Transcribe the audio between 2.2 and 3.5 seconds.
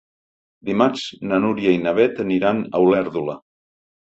aniran a Olèrdola.